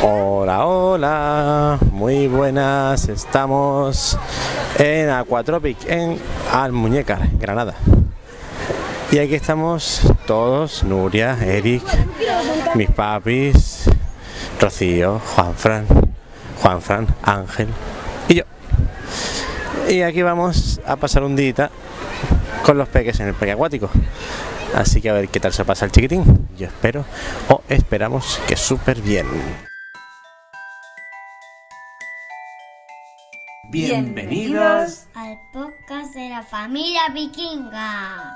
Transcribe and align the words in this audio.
Hola, 0.00 0.64
hola, 0.64 1.78
muy 1.90 2.28
buenas. 2.28 3.08
Estamos 3.08 4.16
en 4.78 5.10
Aquatropic, 5.10 5.76
en 5.88 6.20
Almuñécar, 6.52 7.28
Granada. 7.32 7.74
Y 9.10 9.18
aquí 9.18 9.34
estamos 9.34 10.02
todos, 10.24 10.84
Nuria, 10.84 11.36
Eric, 11.44 11.82
mis 12.76 12.88
papis, 12.90 13.90
Rocío, 14.60 15.20
Juanfran, 15.34 15.86
Juanfran, 16.62 17.08
Ángel 17.24 17.68
y 18.28 18.36
yo. 18.36 18.44
Y 19.88 20.02
aquí 20.02 20.22
vamos 20.22 20.80
a 20.86 20.94
pasar 20.94 21.24
un 21.24 21.34
día 21.34 21.70
con 22.64 22.78
los 22.78 22.88
peques 22.88 23.18
en 23.18 23.26
el 23.28 23.34
parque 23.34 23.52
acuático. 23.52 23.90
Así 24.76 25.00
que 25.00 25.10
a 25.10 25.14
ver 25.14 25.28
qué 25.28 25.40
tal 25.40 25.52
se 25.52 25.64
pasa 25.64 25.86
el 25.86 25.90
chiquitín. 25.90 26.48
Yo 26.56 26.68
espero 26.68 27.04
o 27.48 27.62
esperamos 27.68 28.40
que 28.46 28.56
súper 28.56 29.00
bien. 29.00 29.26
Bienvenidos 33.70 35.08
al 35.12 35.38
podcast 35.52 36.14
de 36.14 36.30
la 36.30 36.42
familia 36.42 37.02
vikinga. 37.12 38.34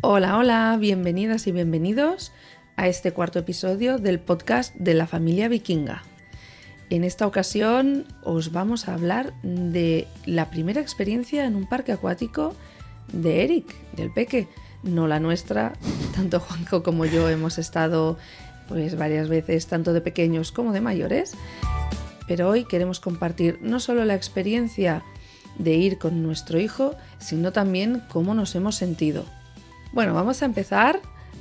Hola, 0.00 0.38
hola, 0.38 0.78
bienvenidas 0.80 1.46
y 1.46 1.52
bienvenidos 1.52 2.32
a 2.76 2.88
este 2.88 3.12
cuarto 3.12 3.38
episodio 3.38 3.98
del 3.98 4.20
podcast 4.20 4.74
de 4.76 4.94
la 4.94 5.06
familia 5.06 5.48
vikinga. 5.48 6.02
En 6.88 7.04
esta 7.04 7.26
ocasión 7.26 8.06
os 8.22 8.52
vamos 8.52 8.88
a 8.88 8.94
hablar 8.94 9.34
de 9.42 10.08
la 10.24 10.48
primera 10.48 10.80
experiencia 10.80 11.44
en 11.44 11.56
un 11.56 11.68
parque 11.68 11.92
acuático 11.92 12.56
de 13.12 13.44
Eric, 13.44 13.66
del 13.92 14.10
Peque, 14.10 14.48
no 14.86 15.06
la 15.06 15.20
nuestra. 15.20 15.74
Tanto 16.14 16.40
Juanjo 16.40 16.82
como 16.82 17.04
yo 17.04 17.28
hemos 17.28 17.58
estado 17.58 18.16
pues 18.68 18.96
varias 18.96 19.28
veces, 19.28 19.66
tanto 19.66 19.92
de 19.92 20.00
pequeños 20.00 20.52
como 20.52 20.72
de 20.72 20.80
mayores. 20.80 21.34
Pero 22.26 22.48
hoy 22.48 22.64
queremos 22.64 23.00
compartir 23.00 23.58
no 23.62 23.78
solo 23.80 24.04
la 24.04 24.14
experiencia 24.14 25.02
de 25.58 25.74
ir 25.74 25.98
con 25.98 26.22
nuestro 26.22 26.58
hijo, 26.58 26.94
sino 27.18 27.52
también 27.52 28.02
cómo 28.08 28.34
nos 28.34 28.54
hemos 28.54 28.74
sentido. 28.74 29.24
Bueno, 29.92 30.14
vamos 30.14 30.42
a 30.42 30.46
empezar, 30.46 31.00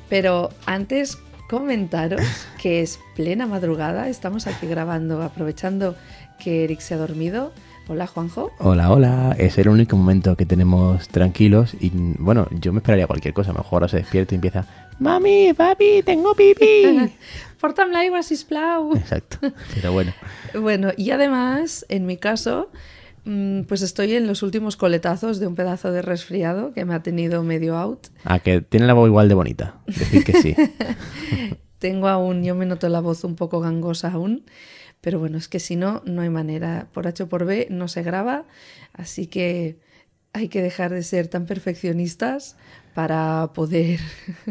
pero 0.10 0.50
antes 0.66 1.18
comentaros 1.50 2.22
que 2.62 2.82
es 2.82 3.00
plena 3.16 3.48
madrugada, 3.48 4.10
estamos 4.10 4.48
aquí 4.48 4.68
grabando, 4.68 5.22
aprovechando 5.22 5.96
que 6.40 6.64
Eric 6.64 6.80
se 6.80 6.94
ha 6.94 6.98
dormido. 6.98 7.52
Hola 7.88 8.08
Juanjo. 8.08 8.52
Hola, 8.58 8.92
hola. 8.92 9.36
Es 9.38 9.60
el 9.60 9.70
único 9.70 9.96
momento 9.96 10.36
que 10.36 10.48
tenemos 10.48 11.08
tranquilos 11.08 11.76
y 11.80 11.92
bueno, 12.18 12.48
yo 12.60 12.74
me 12.74 12.80
esperaría 12.80 13.06
cualquier 13.06 13.36
cosa. 13.36 13.54
Mejor 13.54 13.74
ahora 13.74 13.88
se 13.88 13.98
despierta 13.98 14.34
y 14.34 14.38
empieza, 14.38 14.66
mami, 14.98 15.54
papi, 15.54 16.02
tengo 16.04 16.34
pipí. 16.34 17.14
Porta'm 17.62 17.92
l'aigua, 17.92 18.24
sisplau. 18.24 18.96
Exacto, 18.96 19.38
pero 19.74 19.92
bueno. 19.92 20.14
Bueno, 20.60 20.90
y 20.98 21.12
además, 21.12 21.86
en 21.90 22.08
mi 22.08 22.18
caso, 22.18 22.72
mm, 23.26 23.62
pues 23.62 23.84
estoy 23.84 24.16
en 24.16 24.26
los 24.26 24.42
últimos 24.42 24.78
coletazos 24.78 25.40
de 25.40 25.46
un 25.46 25.54
pedazo 25.54 25.92
de 25.92 26.02
resfriado 26.02 26.74
que 26.74 26.86
me 26.86 26.96
ha 26.96 27.04
tenido 27.04 27.44
medio 27.44 27.78
out. 27.78 28.08
Ah, 28.24 28.40
que 28.40 28.62
tiene 28.62 28.88
la 28.88 28.94
voz 28.94 29.08
igual 29.08 29.30
de 29.30 29.36
bonita. 29.36 29.76
Decir 29.86 30.24
que 30.24 30.42
sí. 30.42 30.56
Tengo 31.80 32.08
aún, 32.08 32.44
yo 32.44 32.56
me 32.56 32.66
noto 32.66 32.90
la 32.90 33.00
voz 33.00 33.24
un 33.24 33.36
poco 33.36 33.60
gangosa 33.60 34.12
aún, 34.12 34.46
pero 35.06 35.20
bueno, 35.20 35.38
es 35.38 35.48
que 35.48 35.60
si 35.60 35.76
no, 35.76 36.02
no 36.06 36.24
hay 36.24 36.32
manera. 36.32 36.88
Por 36.92 37.06
H 37.06 37.22
o 37.22 37.30
por 37.30 37.46
B 37.46 37.68
no 37.70 37.88
se 37.88 38.02
graba, 38.02 38.46
así 38.92 39.28
que 39.28 39.78
hay 40.34 40.48
que 40.48 40.64
dejar 40.64 40.92
de 40.92 41.04
ser 41.04 41.28
tan 41.28 41.46
perfeccionistas 41.46 42.58
para 42.96 43.52
poder 43.54 44.00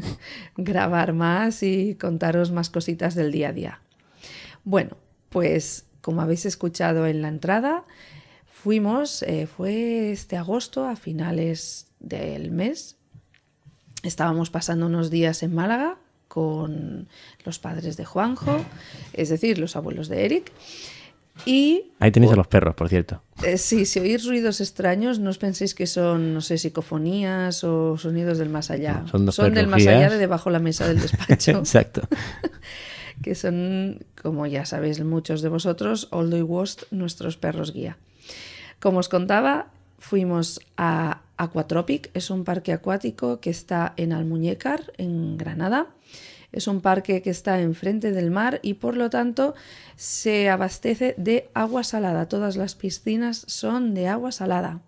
grabar 0.56 1.12
más 1.12 1.64
y 1.64 1.96
contaros 1.96 2.52
más 2.52 2.70
cositas 2.70 3.16
del 3.16 3.32
día 3.32 3.48
a 3.48 3.52
día. 3.52 3.80
Bueno, 4.62 4.96
pues 5.28 5.86
como 6.00 6.22
habéis 6.22 6.46
escuchado 6.46 7.08
en 7.08 7.20
la 7.20 7.26
entrada, 7.26 7.84
fuimos, 8.46 9.24
eh, 9.24 9.48
fue 9.48 10.12
este 10.12 10.36
agosto 10.36 10.86
a 10.86 10.94
finales 10.94 11.88
del 11.98 12.52
mes. 12.52 12.96
Estábamos 14.04 14.50
pasando 14.50 14.86
unos 14.86 15.10
días 15.10 15.42
en 15.42 15.52
Málaga 15.52 15.98
con 16.34 17.06
los 17.44 17.60
padres 17.60 17.96
de 17.96 18.04
Juanjo, 18.04 18.64
es 19.12 19.28
decir, 19.28 19.58
los 19.58 19.76
abuelos 19.76 20.08
de 20.08 20.24
Eric. 20.24 20.50
Y 21.46 21.92
Ahí 22.00 22.10
tenéis 22.10 22.32
a 22.32 22.36
los 22.36 22.48
perros, 22.48 22.74
por 22.74 22.88
cierto. 22.88 23.22
eh, 23.44 23.56
sí, 23.58 23.86
si 23.86 24.00
oís 24.00 24.26
ruidos 24.26 24.60
extraños, 24.60 25.18
no 25.20 25.30
os 25.30 25.38
penséis 25.38 25.74
que 25.74 25.86
son, 25.86 26.34
no 26.34 26.40
sé, 26.40 26.58
psicofonías 26.58 27.62
o 27.62 27.96
sonidos 27.98 28.38
del 28.38 28.50
más 28.50 28.70
allá. 28.70 29.02
No, 29.02 29.08
son 29.08 29.26
dos 29.26 29.36
del 29.36 29.66
más 29.68 29.86
allá 29.86 30.10
de 30.10 30.18
debajo 30.18 30.50
la 30.50 30.58
mesa 30.58 30.88
del 30.88 31.00
despacho, 31.00 31.50
Exacto. 31.58 32.02
que 33.22 33.34
son, 33.34 34.00
como 34.20 34.46
ya 34.46 34.64
sabéis 34.64 35.02
muchos 35.04 35.40
de 35.40 35.48
vosotros, 35.48 36.08
Oldo 36.10 36.36
y 36.36 36.42
Wost, 36.42 36.84
nuestros 36.90 37.36
perros 37.36 37.72
guía. 37.72 37.96
Como 38.80 38.98
os 38.98 39.08
contaba, 39.08 39.68
fuimos 39.98 40.60
a 40.76 41.20
Aquatropic, 41.36 42.10
es 42.14 42.30
un 42.30 42.44
parque 42.44 42.72
acuático 42.72 43.40
que 43.40 43.50
está 43.50 43.94
en 43.96 44.12
Almuñécar, 44.12 44.92
en 44.98 45.36
Granada. 45.36 45.88
Es 46.52 46.68
un 46.68 46.80
parque 46.80 47.20
que 47.20 47.30
está 47.30 47.60
enfrente 47.60 48.12
del 48.12 48.30
mar 48.30 48.60
y 48.62 48.74
por 48.74 48.96
lo 48.96 49.10
tanto 49.10 49.54
se 49.96 50.48
abastece 50.48 51.14
de 51.18 51.50
agua 51.52 51.82
salada. 51.82 52.28
Todas 52.28 52.56
las 52.56 52.76
piscinas 52.76 53.44
son 53.48 53.94
de 53.94 54.06
agua 54.06 54.30
salada. 54.30 54.80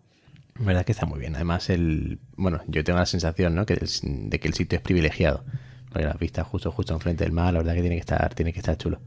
verdad 0.55 0.85
que 0.85 0.93
está 0.93 1.07
muy 1.07 1.19
bien. 1.19 1.35
Además, 1.35 1.69
el 1.69 2.21
bueno, 2.37 2.61
yo 2.69 2.85
tengo 2.85 3.01
la 3.01 3.07
sensación, 3.07 3.57
¿no? 3.57 3.67
Que 3.67 3.75
de 3.75 4.39
que 4.39 4.47
el 4.47 4.55
sitio 4.55 4.77
es 4.77 4.83
privilegiado. 4.83 5.45
Porque 5.91 6.05
las 6.05 6.19
vistas 6.19 6.47
justo 6.47 6.71
justo 6.71 6.95
enfrente 6.95 7.25
del 7.25 7.33
mar, 7.33 7.53
la 7.53 7.61
verdad 7.61 7.75
que 7.75 7.81
tiene 7.81 7.97
que 7.97 8.01
estar, 8.01 8.35
tiene 8.35 8.53
que 8.53 8.61
estar 8.61 8.77
chulo. 8.77 9.01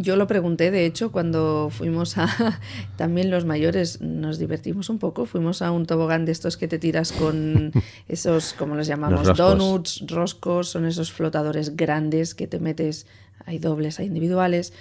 Yo 0.00 0.14
lo 0.14 0.28
pregunté, 0.28 0.70
de 0.70 0.86
hecho, 0.86 1.10
cuando 1.10 1.70
fuimos 1.72 2.18
a... 2.18 2.28
También 2.96 3.32
los 3.32 3.44
mayores 3.44 4.00
nos 4.00 4.38
divertimos 4.38 4.90
un 4.90 5.00
poco. 5.00 5.26
Fuimos 5.26 5.60
a 5.60 5.72
un 5.72 5.86
tobogán 5.86 6.24
de 6.24 6.30
estos 6.30 6.56
que 6.56 6.68
te 6.68 6.78
tiras 6.78 7.10
con 7.10 7.72
esos, 8.08 8.52
como 8.52 8.76
los 8.76 8.86
llamamos? 8.86 9.26
Los 9.26 9.36
roscos. 9.36 9.58
Donuts, 9.58 10.04
roscos, 10.06 10.68
son 10.68 10.86
esos 10.86 11.12
flotadores 11.12 11.76
grandes 11.76 12.36
que 12.36 12.46
te 12.46 12.60
metes, 12.60 13.06
hay 13.44 13.58
dobles, 13.58 13.98
hay 13.98 14.06
individuales. 14.06 14.72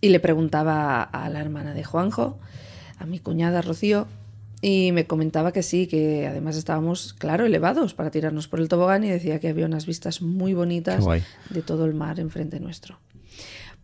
Y 0.00 0.08
le 0.08 0.18
preguntaba 0.18 1.02
a 1.02 1.30
la 1.30 1.40
hermana 1.40 1.72
de 1.72 1.84
Juanjo, 1.84 2.36
a 2.98 3.06
mi 3.06 3.20
cuñada 3.20 3.62
Rocío, 3.62 4.08
y 4.60 4.90
me 4.90 5.06
comentaba 5.06 5.52
que 5.52 5.62
sí, 5.62 5.86
que 5.86 6.26
además 6.26 6.56
estábamos, 6.56 7.12
claro, 7.12 7.46
elevados 7.46 7.94
para 7.94 8.10
tirarnos 8.10 8.48
por 8.48 8.58
el 8.58 8.68
tobogán 8.68 9.04
y 9.04 9.08
decía 9.08 9.38
que 9.38 9.48
había 9.48 9.66
unas 9.66 9.86
vistas 9.86 10.20
muy 10.20 10.52
bonitas 10.52 11.04
de 11.50 11.62
todo 11.62 11.84
el 11.84 11.94
mar 11.94 12.18
enfrente 12.18 12.58
nuestro. 12.58 12.98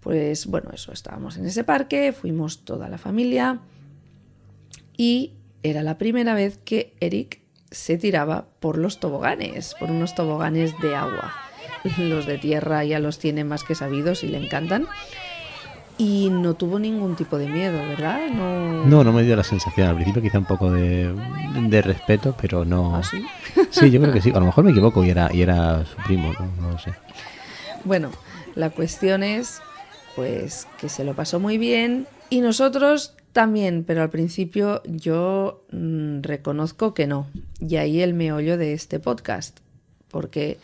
Pues 0.04 0.46
bueno, 0.46 0.70
eso, 0.74 0.92
estábamos 0.92 1.38
en 1.38 1.46
ese 1.46 1.64
parque, 1.64 2.12
fuimos 2.12 2.66
toda 2.66 2.90
la 2.90 2.98
familia 2.98 3.60
y 4.98 5.32
era 5.62 5.82
la 5.82 5.96
primera 5.96 6.34
vez 6.34 6.58
que 6.62 6.94
Eric 7.00 7.40
se 7.70 7.96
tiraba 7.96 8.46
por 8.60 8.76
los 8.76 9.00
toboganes, 9.00 9.74
por 9.80 9.90
unos 9.90 10.14
toboganes 10.14 10.78
de 10.80 10.94
agua. 10.94 11.32
Los 11.98 12.24
de 12.26 12.38
tierra 12.38 12.84
ya 12.84 12.98
los 12.98 13.18
tiene 13.18 13.44
más 13.44 13.62
que 13.62 13.74
sabidos 13.74 14.24
y 14.24 14.28
le 14.28 14.42
encantan. 14.42 14.86
Y 15.98 16.30
no 16.30 16.54
tuvo 16.54 16.78
ningún 16.78 17.14
tipo 17.14 17.36
de 17.36 17.46
miedo, 17.46 17.76
¿verdad? 17.76 18.28
No. 18.30 18.86
No, 18.86 19.04
no 19.04 19.12
me 19.12 19.22
dio 19.22 19.36
la 19.36 19.44
sensación. 19.44 19.88
Al 19.88 19.94
principio 19.94 20.22
quizá 20.22 20.38
un 20.38 20.46
poco 20.46 20.70
de, 20.70 21.14
de 21.68 21.82
respeto, 21.82 22.34
pero 22.40 22.64
no... 22.64 22.96
¿Ah, 22.96 23.02
sí? 23.02 23.24
Sí, 23.70 23.90
yo 23.90 24.00
creo 24.00 24.12
que 24.12 24.22
sí. 24.22 24.30
A 24.30 24.40
lo 24.40 24.46
mejor 24.46 24.64
me 24.64 24.70
equivoco 24.70 25.04
y 25.04 25.10
era, 25.10 25.30
y 25.32 25.42
era 25.42 25.84
su 25.84 25.96
primo, 26.04 26.32
¿no? 26.32 26.50
No 26.60 26.70
lo 26.72 26.78
sé. 26.78 26.94
Bueno, 27.84 28.10
la 28.54 28.70
cuestión 28.70 29.22
es 29.22 29.60
pues 30.16 30.66
que 30.80 30.88
se 30.88 31.04
lo 31.04 31.14
pasó 31.14 31.40
muy 31.40 31.58
bien 31.58 32.06
y 32.30 32.40
nosotros 32.40 33.14
también, 33.32 33.84
pero 33.84 34.02
al 34.02 34.10
principio 34.10 34.82
yo 34.84 35.64
mm, 35.72 36.22
reconozco 36.22 36.94
que 36.94 37.06
no. 37.06 37.26
Y 37.60 37.76
ahí 37.76 38.00
el 38.00 38.14
meollo 38.14 38.56
de 38.56 38.72
este 38.72 39.00
podcast, 39.00 39.58
porque 40.08 40.58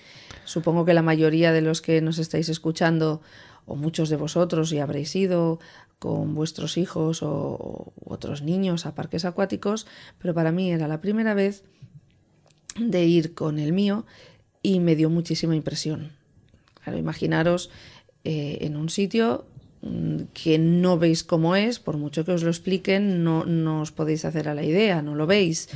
supongo 0.44 0.84
que 0.84 0.94
la 0.94 1.02
mayoría 1.02 1.52
de 1.52 1.62
los 1.62 1.82
que 1.82 2.00
nos 2.00 2.18
estáis 2.18 2.48
escuchando, 2.48 3.20
o 3.66 3.74
muchos 3.74 4.08
de 4.08 4.16
vosotros, 4.16 4.72
y 4.72 4.78
habréis 4.78 5.14
ido 5.16 5.58
con 5.98 6.34
vuestros 6.34 6.78
hijos 6.78 7.22
o, 7.22 7.30
o 7.30 7.92
otros 8.04 8.42
niños 8.42 8.86
a 8.86 8.94
parques 8.94 9.24
acuáticos, 9.24 9.86
pero 10.18 10.32
para 10.32 10.52
mí 10.52 10.70
era 10.70 10.88
la 10.88 11.00
primera 11.00 11.34
vez 11.34 11.64
de 12.76 13.04
ir 13.04 13.34
con 13.34 13.58
el 13.58 13.72
mío 13.72 14.06
y 14.62 14.80
me 14.80 14.94
dio 14.96 15.10
muchísima 15.10 15.56
impresión. 15.56 16.12
Claro, 16.82 16.98
imaginaros 16.98 17.70
eh, 18.24 18.58
en 18.62 18.76
un 18.76 18.88
sitio 18.88 19.46
mm, 19.82 20.32
que 20.34 20.58
no 20.58 20.98
veis 20.98 21.24
cómo 21.24 21.56
es, 21.56 21.78
por 21.78 21.96
mucho 21.96 22.24
que 22.24 22.32
os 22.32 22.42
lo 22.42 22.50
expliquen, 22.50 23.24
no, 23.24 23.44
no 23.44 23.80
os 23.80 23.92
podéis 23.92 24.24
hacer 24.24 24.48
a 24.48 24.54
la 24.54 24.64
idea, 24.64 25.02
no 25.02 25.14
lo 25.14 25.26
veis. 25.26 25.68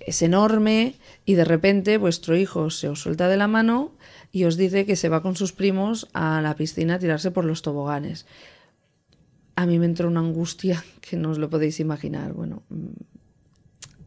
Es 0.00 0.22
enorme 0.22 0.94
y 1.24 1.34
de 1.34 1.44
repente 1.44 1.98
vuestro 1.98 2.36
hijo 2.36 2.70
se 2.70 2.88
os 2.88 3.00
suelta 3.00 3.28
de 3.28 3.36
la 3.36 3.48
mano 3.48 3.92
y 4.32 4.44
os 4.44 4.56
dice 4.56 4.86
que 4.86 4.96
se 4.96 5.08
va 5.08 5.22
con 5.22 5.36
sus 5.36 5.52
primos 5.52 6.08
a 6.12 6.40
la 6.40 6.54
piscina 6.54 6.94
a 6.94 6.98
tirarse 6.98 7.30
por 7.30 7.44
los 7.44 7.62
toboganes. 7.62 8.26
A 9.56 9.66
mí 9.66 9.78
me 9.78 9.86
entró 9.86 10.08
una 10.08 10.20
angustia 10.20 10.84
que 11.00 11.16
no 11.16 11.30
os 11.30 11.38
lo 11.38 11.50
podéis 11.50 11.80
imaginar. 11.80 12.32
Bueno, 12.32 12.62
mm, 12.68 13.17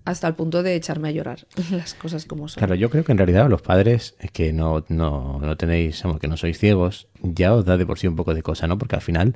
hasta 0.06 0.28
el 0.28 0.36
punto 0.36 0.64
de 0.64 0.76
echarme 0.76 1.10
a 1.10 1.12
llorar, 1.12 1.46
las 1.72 1.94
cosas 1.94 2.26
como 2.26 2.48
son. 2.48 2.60
Claro, 2.60 2.76
yo 2.76 2.90
creo 2.90 3.04
que 3.04 3.12
en 3.12 3.18
realidad 3.18 3.50
los 3.50 3.62
padres 3.62 4.16
es 4.20 4.32
que 4.32 4.54
no, 4.54 4.84
no, 4.90 5.40
no 5.40 5.58
tenéis, 5.58 6.04
que 6.20 6.28
no 6.28 6.38
sois 6.38 6.58
ciegos, 6.58 7.08
ya 7.22 7.54
os 7.54 7.66
da 7.66 7.78
de 7.78 7.86
por 7.86 8.00
sí 8.00 8.08
un 8.08 8.16
poco 8.16 8.34
de 8.34 8.44
cosa, 8.44 8.68
¿no? 8.68 8.78
Porque 8.78 8.96
al 8.96 9.02
final, 9.02 9.36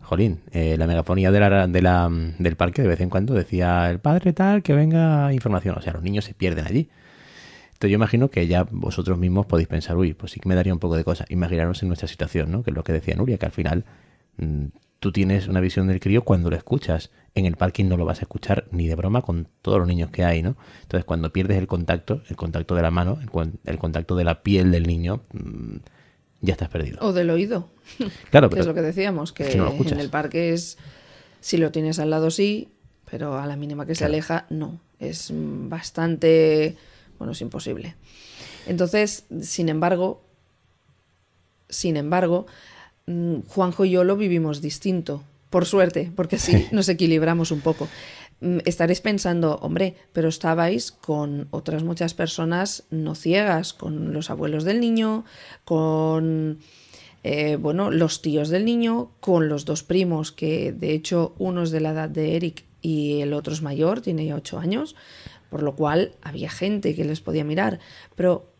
jolín, 0.00 0.40
eh, 0.52 0.76
la 0.78 0.86
megafonía 0.86 1.30
de 1.30 2.34
del 2.38 2.56
parque 2.56 2.82
de 2.82 2.88
vez 2.88 3.00
en 3.00 3.10
cuando 3.10 3.34
decía 3.34 3.90
el 3.90 4.00
padre 4.00 4.32
tal, 4.32 4.62
que 4.62 4.72
venga 4.72 5.32
información, 5.32 5.76
o 5.78 5.82
sea, 5.82 5.92
los 5.92 6.02
niños 6.02 6.24
se 6.24 6.34
pierden 6.34 6.66
allí. 6.66 6.88
Entonces 7.76 7.90
yo 7.90 7.96
imagino 7.96 8.30
que 8.30 8.46
ya 8.46 8.66
vosotros 8.70 9.18
mismos 9.18 9.44
podéis 9.44 9.68
pensar, 9.68 9.98
uy, 9.98 10.14
pues 10.14 10.32
sí 10.32 10.40
que 10.40 10.48
me 10.48 10.54
daría 10.54 10.72
un 10.72 10.78
poco 10.78 10.96
de 10.96 11.04
cosa. 11.04 11.26
Imaginaros 11.28 11.82
en 11.82 11.88
nuestra 11.88 12.08
situación, 12.08 12.50
¿no? 12.50 12.62
Que 12.62 12.70
es 12.70 12.74
lo 12.74 12.82
que 12.82 12.94
decía 12.94 13.14
Nuria, 13.16 13.36
que 13.36 13.44
al 13.44 13.52
final 13.52 13.84
mm, 14.38 14.64
tú 15.06 15.12
tienes 15.12 15.46
una 15.46 15.60
visión 15.60 15.86
del 15.86 16.00
crío 16.00 16.24
cuando 16.24 16.50
lo 16.50 16.56
escuchas. 16.56 17.12
En 17.36 17.46
el 17.46 17.54
parking 17.54 17.84
no 17.84 17.96
lo 17.96 18.04
vas 18.04 18.18
a 18.18 18.22
escuchar 18.22 18.66
ni 18.72 18.88
de 18.88 18.96
broma 18.96 19.22
con 19.22 19.46
todos 19.62 19.78
los 19.78 19.86
niños 19.86 20.10
que 20.10 20.24
hay, 20.24 20.42
¿no? 20.42 20.56
Entonces 20.82 21.04
cuando 21.04 21.32
pierdes 21.32 21.58
el 21.58 21.68
contacto, 21.68 22.22
el 22.28 22.34
contacto 22.34 22.74
de 22.74 22.82
la 22.82 22.90
mano, 22.90 23.20
el, 23.20 23.78
contacto 23.78 24.16
de 24.16 24.24
la 24.24 24.42
piel 24.42 24.72
del 24.72 24.84
niño, 24.84 25.22
mm, 25.32 25.76
ya 26.40 26.54
estás 26.54 26.70
perdido. 26.70 26.98
O 27.02 27.12
del 27.12 27.30
oído. 27.30 27.68
Claro, 28.30 28.50
pero... 28.50 28.62
es 28.62 28.66
lo 28.66 28.74
que 28.74 28.82
decíamos, 28.82 29.32
que, 29.32 29.52
en 29.52 30.00
el 30.00 30.10
parque 30.10 30.52
es, 30.52 30.76
si 31.40 31.56
lo 31.56 31.70
tienes 31.70 32.00
al 32.00 32.10
lado 32.10 32.32
sí, 32.32 32.70
pero 33.08 33.38
a 33.38 33.46
la 33.46 33.54
mínima 33.54 33.86
que 33.86 33.94
se 33.94 34.04
aleja, 34.04 34.46
no. 34.50 34.80
Es 34.98 35.30
bastante 35.32 36.76
bueno, 37.16 37.30
es 37.30 37.40
imposible. 37.42 37.94
Entonces, 38.66 39.26
sin 39.40 39.68
embargo, 39.68 40.24
sin 41.68 41.96
embargo, 41.96 42.46
Juanjo 43.48 43.84
y 43.84 43.90
yo 43.90 44.04
lo 44.04 44.16
vivimos 44.16 44.60
distinto, 44.60 45.22
por 45.50 45.66
suerte, 45.66 46.12
porque 46.14 46.36
así 46.36 46.66
nos 46.72 46.88
equilibramos 46.88 47.50
un 47.50 47.60
poco. 47.60 47.88
Mm, 48.40 48.58
estaréis 48.64 49.00
pensando, 49.00 49.56
hombre, 49.62 49.94
pero 50.12 50.28
estabais 50.28 50.92
con 50.92 51.48
otras 51.50 51.84
muchas 51.84 52.14
personas 52.14 52.84
no 52.90 53.14
ciegas, 53.14 53.72
con 53.72 54.12
los 54.12 54.30
abuelos 54.30 54.64
del 54.64 54.80
niño, 54.80 55.24
con 55.64 56.58
eh, 57.22 57.56
bueno, 57.56 57.90
los 57.90 58.22
tíos 58.22 58.48
del 58.48 58.64
niño, 58.64 59.10
con 59.20 59.48
los 59.48 59.64
dos 59.64 59.82
primos, 59.82 60.32
que 60.32 60.72
de 60.72 60.92
hecho 60.92 61.34
uno 61.38 61.62
es 61.62 61.70
de 61.70 61.80
la 61.80 61.90
edad 61.90 62.08
de 62.08 62.36
Eric 62.36 62.64
y 62.82 63.20
el 63.20 63.32
otro 63.32 63.52
es 63.52 63.62
mayor, 63.62 64.00
tiene 64.00 64.26
ya 64.26 64.36
ocho 64.36 64.58
años 64.58 64.94
por 65.50 65.62
lo 65.62 65.74
cual 65.74 66.12
había 66.22 66.50
gente 66.50 66.94
que 66.94 67.04
les 67.04 67.20
podía 67.20 67.44
mirar, 67.44 67.78
pero 68.14 68.52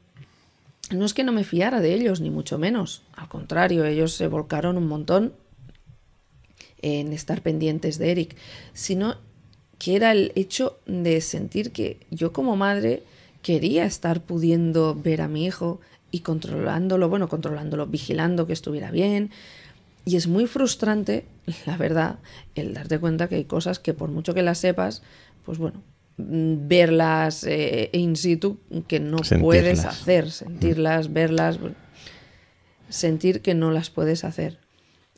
no 0.91 1.05
es 1.05 1.15
que 1.15 1.25
no 1.25 1.33
me 1.33 1.45
fiara 1.45 1.81
de 1.81 1.95
ellos, 1.95 2.21
ni 2.21 2.31
mucho 2.31 2.59
menos, 2.59 3.03
al 3.15 3.29
contrario, 3.29 3.85
ellos 3.85 4.13
se 4.13 4.29
volcaron 4.29 4.77
un 4.77 4.87
montón 4.87 5.33
en 6.83 7.13
estar 7.13 7.43
pendientes 7.43 7.99
de 7.99 8.11
Eric, 8.11 8.37
sino 8.73 9.17
que 9.79 9.97
era 9.97 10.13
el 10.13 10.33
hecho 10.35 10.79
de 10.87 11.21
sentir 11.21 11.73
que 11.73 11.99
yo 12.11 12.33
como 12.33 12.57
madre 12.57 13.03
quería 13.43 13.85
estar 13.85 14.23
pudiendo 14.23 14.95
ver 14.95 15.21
a 15.21 15.29
mi 15.29 15.47
hijo 15.47 15.81
y 16.11 16.21
controlándolo, 16.21 17.09
bueno, 17.09 17.29
controlándolo, 17.29 17.87
vigilando 17.87 18.47
que 18.47 18.53
estuviera 18.53 18.91
bien. 18.91 19.31
Y 20.05 20.17
es 20.17 20.29
muy 20.29 20.47
frustrante, 20.47 21.27
la 21.67 21.77
verdad, 21.77 22.19
el 22.55 22.75
darte 22.75 22.99
cuenta 22.99 23.29
que 23.29 23.37
hay 23.37 23.45
cosas 23.45 23.79
que 23.79 23.95
por 23.95 24.11
mucho 24.11 24.35
que 24.35 24.43
las 24.43 24.59
sepas, 24.59 25.03
pues 25.45 25.59
bueno, 25.59 25.83
verlas 26.19 27.45
eh, 27.45 27.91
in 27.93 28.17
situ 28.17 28.59
que 28.89 29.01
no 29.01 29.19
puedes 29.41 29.85
hacer, 29.85 30.31
sentirlas, 30.31 31.13
verlas, 31.13 31.59
sentir 32.89 33.43
que 33.43 33.55
no 33.55 33.71
las 33.71 33.91
puedes 33.91 34.25
hacer. 34.25 34.59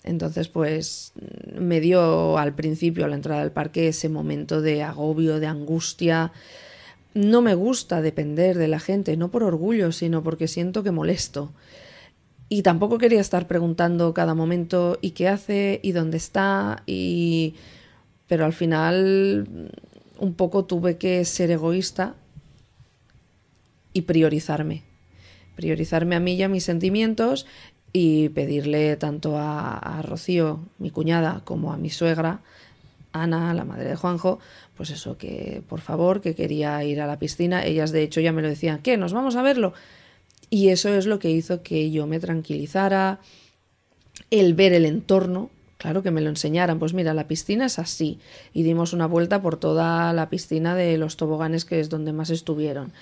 Entonces, 0.04 0.48
pues 0.48 1.12
me 1.54 1.80
dio 1.80 2.38
al 2.38 2.54
principio, 2.54 3.04
a 3.04 3.08
la 3.08 3.16
entrada 3.16 3.42
del 3.42 3.52
parque, 3.52 3.88
ese 3.88 4.08
momento 4.08 4.62
de 4.62 4.82
agobio, 4.82 5.40
de 5.40 5.46
angustia. 5.46 6.32
No 7.14 7.42
me 7.42 7.54
gusta 7.54 8.00
depender 8.00 8.56
de 8.56 8.68
la 8.68 8.80
gente, 8.80 9.16
no 9.16 9.30
por 9.30 9.42
orgullo, 9.42 9.92
sino 9.92 10.22
porque 10.22 10.48
siento 10.48 10.82
que 10.82 10.92
molesto. 10.92 11.52
Y 12.48 12.62
tampoco 12.62 12.98
quería 12.98 13.20
estar 13.20 13.46
preguntando 13.46 14.14
cada 14.14 14.34
momento 14.34 14.98
y 15.02 15.10
qué 15.10 15.28
hace 15.28 15.80
y 15.82 15.92
dónde 15.92 16.16
está 16.16 16.82
y 16.86 17.54
pero 18.28 18.44
al 18.44 18.52
final 18.52 19.70
un 20.18 20.34
poco 20.34 20.64
tuve 20.64 20.98
que 20.98 21.24
ser 21.24 21.50
egoísta 21.50 22.14
y 23.92 24.02
priorizarme. 24.02 24.82
Priorizarme 25.56 26.16
a 26.16 26.20
mí 26.20 26.34
y 26.34 26.42
a 26.42 26.48
mis 26.48 26.64
sentimientos 26.64 27.46
y 27.92 28.28
pedirle 28.30 28.96
tanto 28.96 29.36
a, 29.38 30.02
Rocío, 30.02 30.60
mi 30.78 30.90
cuñada, 30.90 31.42
como 31.44 31.72
a 31.72 31.76
mi 31.76 31.90
suegra, 31.90 32.42
Ana, 33.12 33.54
la 33.54 33.64
madre 33.64 33.88
de 33.88 33.96
Juanjo, 33.96 34.38
pues 34.76 34.90
eso, 34.90 35.16
que 35.16 35.62
por 35.68 35.80
favor, 35.80 36.20
que 36.20 36.34
quería 36.34 36.84
ir 36.84 37.00
a 37.00 37.06
la 37.06 37.18
piscina. 37.18 37.64
Ellas 37.64 37.90
de 37.90 38.02
hecho 38.02 38.20
ya 38.20 38.32
me 38.32 38.42
lo 38.42 38.48
decían, 38.48 38.80
¿qué? 38.82 38.96
¿Nos 38.96 39.12
vamos 39.12 39.36
a 39.36 39.42
verlo? 39.42 39.72
Y 40.50 40.68
eso 40.68 40.90
es 40.90 41.06
lo 41.06 41.18
que 41.18 41.30
hizo 41.30 41.62
que 41.62 41.90
yo 41.90 42.06
me 42.06 42.20
tranquilizara, 42.20 43.20
el 44.30 44.54
ver 44.54 44.72
el 44.72 44.84
entorno, 44.84 45.50
Claro 45.78 46.02
que 46.02 46.10
me 46.10 46.20
lo 46.20 46.28
enseñaran. 46.28 46.78
Pues 46.78 46.92
mira, 46.92 47.14
la 47.14 47.28
piscina 47.28 47.66
es 47.66 47.78
así. 47.78 48.19
Y 48.52 48.64
dimos 48.64 48.92
una 48.92 49.06
vuelta 49.06 49.40
por 49.40 49.56
toda 49.56 50.12
la 50.12 50.28
piscina 50.28 50.75
de 50.75 50.98
los 50.98 51.16
toboganes, 51.16 51.64
que 51.64 51.80
es 51.80 51.88
donde 51.88 52.12
más 52.12 52.30
estuvieron. 52.30 52.92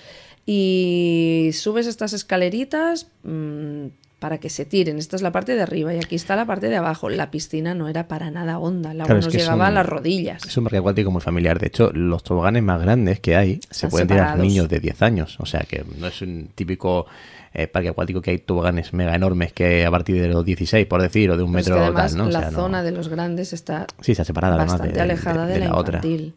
Y 0.45 1.49
subes 1.53 1.87
estas 1.87 2.13
escaleritas 2.13 3.07
mm, 3.23 3.87
para 4.19 4.39
que 4.39 4.49
se 4.49 4.65
tiren. 4.65 4.97
Esta 4.97 5.15
es 5.15 5.21
la 5.21 5.31
parte 5.31 5.55
de 5.55 5.61
arriba 5.61 5.93
y 5.93 5.97
aquí 5.97 6.15
está 6.15 6.35
la 6.35 6.45
parte 6.45 6.69
de 6.69 6.75
abajo. 6.75 7.09
La 7.09 7.29
piscina 7.29 7.75
no 7.75 7.87
era 7.87 8.07
para 8.07 8.31
nada 8.31 8.57
honda. 8.57 8.93
La 8.93 9.03
agua 9.03 9.15
nos 9.15 9.31
llegaba 9.31 9.67
a 9.67 9.71
las 9.71 9.85
rodillas. 9.85 10.43
Es 10.45 10.57
un 10.57 10.63
parque 10.63 10.77
acuático 10.77 11.11
muy 11.11 11.21
familiar. 11.21 11.59
De 11.59 11.67
hecho, 11.67 11.91
los 11.93 12.23
toboganes 12.23 12.63
más 12.63 12.81
grandes 12.81 13.19
que 13.19 13.35
hay 13.35 13.59
se 13.69 13.87
pueden 13.87 14.07
tirar 14.07 14.37
niños 14.39 14.69
de 14.69 14.79
10 14.79 15.01
años. 15.03 15.37
O 15.39 15.45
sea 15.45 15.61
que 15.61 15.85
no 15.99 16.07
es 16.07 16.21
un 16.21 16.49
típico 16.55 17.05
eh, 17.53 17.67
parque 17.67 17.89
acuático 17.89 18.21
que 18.21 18.31
hay 18.31 18.37
toboganes 18.39 18.93
mega 18.93 19.15
enormes 19.15 19.53
que 19.53 19.85
a 19.85 19.91
partir 19.91 20.21
de 20.21 20.27
los 20.27 20.43
16, 20.43 20.87
por 20.87 21.01
decir, 21.01 21.29
o 21.31 21.37
de 21.37 21.43
un 21.43 21.51
metro 21.51 21.77
además, 21.79 22.15
¿no? 22.15 22.29
La 22.29 22.51
zona 22.51 22.83
de 22.83 22.91
los 22.91 23.09
grandes 23.09 23.53
está, 23.53 23.87
sí, 24.01 24.11
está 24.13 24.23
separada, 24.23 24.57
bastante 24.57 24.99
alejada 24.99 25.45
de, 25.45 25.59
la, 25.59 25.65
infantil. 25.67 26.35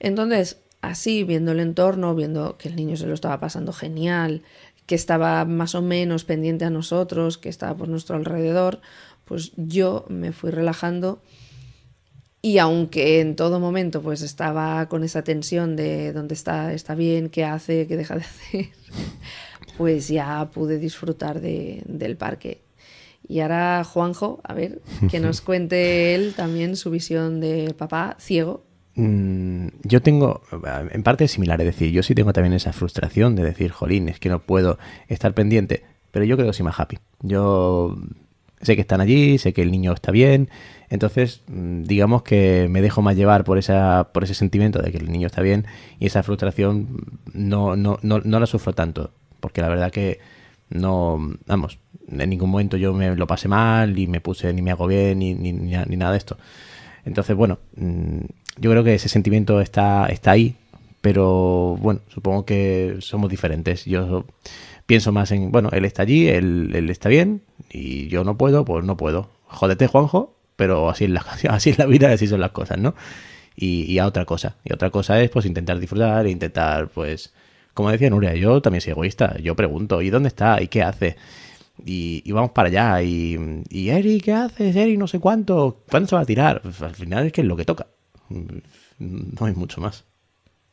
Entonces, 0.00 0.58
así, 0.82 1.24
viendo 1.24 1.52
el 1.52 1.60
entorno, 1.60 2.14
viendo 2.14 2.56
que 2.58 2.68
el 2.68 2.76
niño 2.76 2.96
se 2.96 3.06
lo 3.06 3.14
estaba 3.14 3.40
pasando 3.40 3.72
genial, 3.72 4.42
que 4.86 4.94
estaba 4.94 5.44
más 5.44 5.74
o 5.74 5.82
menos 5.82 6.24
pendiente 6.24 6.64
a 6.64 6.70
nosotros, 6.70 7.38
que 7.38 7.48
estaba 7.48 7.76
por 7.76 7.88
nuestro 7.88 8.16
alrededor, 8.16 8.80
pues 9.24 9.52
yo 9.56 10.04
me 10.08 10.32
fui 10.32 10.50
relajando 10.50 11.22
y 12.44 12.58
aunque 12.58 13.20
en 13.20 13.36
todo 13.36 13.58
momento 13.58 14.02
pues 14.02 14.20
estaba 14.20 14.86
con 14.90 15.02
esa 15.02 15.24
tensión 15.24 15.76
de 15.76 16.12
dónde 16.12 16.34
está, 16.34 16.74
está 16.74 16.94
bien, 16.94 17.30
qué 17.30 17.42
hace, 17.42 17.86
qué 17.86 17.96
deja 17.96 18.16
de 18.16 18.20
hacer, 18.24 18.68
pues 19.78 20.08
ya 20.08 20.50
pude 20.52 20.78
disfrutar 20.78 21.40
de, 21.40 21.82
del 21.86 22.18
parque. 22.18 22.60
Y 23.26 23.40
ahora 23.40 23.82
Juanjo, 23.82 24.40
a 24.44 24.52
ver, 24.52 24.82
que 25.10 25.20
nos 25.20 25.40
cuente 25.40 26.14
él 26.14 26.34
también 26.36 26.76
su 26.76 26.90
visión 26.90 27.40
de 27.40 27.72
papá 27.78 28.18
ciego. 28.20 28.66
Mm, 28.96 29.68
yo 29.82 30.02
tengo, 30.02 30.42
en 30.90 31.02
parte 31.02 31.26
similar, 31.28 31.60
es 31.60 31.66
decir, 31.66 31.90
yo 31.90 32.02
sí 32.02 32.14
tengo 32.14 32.32
también 32.32 32.52
esa 32.52 32.72
frustración 32.72 33.34
de 33.34 33.44
decir, 33.44 33.70
jolín, 33.72 34.08
es 34.08 34.20
que 34.20 34.28
no 34.28 34.40
puedo 34.40 34.78
estar 35.08 35.34
pendiente, 35.34 35.84
pero 36.10 36.24
yo 36.24 36.36
creo 36.36 36.48
que 36.48 36.52
soy 36.52 36.64
más 36.64 36.78
happy. 36.78 36.98
Yo 37.20 37.96
sé 38.62 38.76
que 38.76 38.82
están 38.82 39.00
allí, 39.00 39.38
sé 39.38 39.52
que 39.52 39.62
el 39.62 39.70
niño 39.70 39.92
está 39.92 40.12
bien, 40.12 40.48
entonces 40.88 41.42
mm, 41.48 41.82
digamos 41.82 42.22
que 42.22 42.68
me 42.70 42.82
dejo 42.82 43.02
más 43.02 43.16
llevar 43.16 43.44
por, 43.44 43.58
esa, 43.58 44.10
por 44.12 44.24
ese 44.24 44.34
sentimiento 44.34 44.80
de 44.80 44.92
que 44.92 44.98
el 44.98 45.10
niño 45.10 45.26
está 45.26 45.42
bien 45.42 45.66
y 45.98 46.06
esa 46.06 46.22
frustración 46.22 47.04
no, 47.32 47.76
no, 47.76 47.98
no, 48.02 48.20
no 48.20 48.40
la 48.40 48.46
sufro 48.46 48.72
tanto 48.72 49.10
porque 49.44 49.60
la 49.60 49.68
verdad 49.68 49.90
que 49.90 50.20
no, 50.70 51.18
vamos, 51.46 51.78
en 52.08 52.30
ningún 52.30 52.48
momento 52.48 52.78
yo 52.78 52.94
me 52.94 53.14
lo 53.14 53.26
pasé 53.26 53.46
mal 53.46 53.98
y 53.98 54.06
me 54.06 54.22
puse 54.22 54.52
ni 54.54 54.62
me 54.62 54.70
hago 54.70 54.86
bien 54.86 55.18
ni, 55.18 55.34
ni, 55.34 55.52
ni, 55.52 55.96
nada 55.96 56.12
de 56.12 56.16
esto. 56.16 56.38
Entonces, 57.04 57.36
bueno, 57.36 57.58
mm, 57.76 58.20
yo 58.58 58.70
creo 58.70 58.84
que 58.84 58.94
ese 58.94 59.08
sentimiento 59.08 59.60
está, 59.60 60.06
está 60.06 60.32
ahí, 60.32 60.56
pero 61.00 61.76
bueno, 61.80 62.00
supongo 62.08 62.44
que 62.44 62.96
somos 63.00 63.30
diferentes. 63.30 63.84
Yo 63.84 64.24
pienso 64.86 65.12
más 65.12 65.30
en, 65.32 65.50
bueno, 65.52 65.70
él 65.72 65.84
está 65.84 66.02
allí, 66.02 66.28
él, 66.28 66.70
él 66.74 66.90
está 66.90 67.08
bien 67.08 67.42
y 67.70 68.08
yo 68.08 68.24
no 68.24 68.36
puedo, 68.36 68.64
pues 68.64 68.84
no 68.84 68.96
puedo. 68.96 69.30
Jódete, 69.46 69.86
Juanjo, 69.86 70.36
pero 70.56 70.88
así 70.88 71.04
es 71.04 71.10
la, 71.10 71.24
así 71.50 71.70
es 71.70 71.78
la 71.78 71.86
vida, 71.86 72.12
así 72.12 72.26
son 72.26 72.40
las 72.40 72.52
cosas, 72.52 72.78
¿no? 72.78 72.94
Y, 73.56 73.82
y 73.90 73.98
a 73.98 74.06
otra 74.06 74.24
cosa. 74.24 74.56
Y 74.64 74.72
otra 74.72 74.90
cosa 74.90 75.20
es 75.20 75.30
pues 75.30 75.46
intentar 75.46 75.78
disfrutar 75.78 76.26
intentar 76.26 76.88
pues 76.88 77.32
como 77.74 77.90
decía 77.90 78.08
Nuria, 78.08 78.34
yo 78.34 78.62
también 78.62 78.80
soy 78.80 78.92
egoísta. 78.92 79.36
Yo 79.42 79.56
pregunto, 79.56 80.00
¿y 80.00 80.10
dónde 80.10 80.28
está? 80.28 80.62
¿Y 80.62 80.68
qué 80.68 80.82
hace? 80.82 81.16
Y, 81.84 82.30
vamos 82.32 82.52
para 82.52 82.68
allá. 82.68 83.02
Y, 83.02 83.62
y 83.68 83.88
Eri, 83.90 84.20
¿qué 84.20 84.32
haces? 84.32 84.76
Eri, 84.76 84.96
no 84.96 85.08
sé 85.08 85.18
cuánto. 85.18 85.82
¿Cuándo 85.90 86.08
se 86.08 86.14
va 86.14 86.22
a 86.22 86.26
tirar? 86.26 86.62
Al 86.64 86.94
final 86.94 87.26
es 87.26 87.32
que 87.32 87.40
es 87.40 87.46
lo 87.46 87.56
que 87.56 87.64
toca. 87.64 87.88
No 88.28 89.46
hay 89.46 89.54
mucho 89.54 89.80
más. 89.80 90.04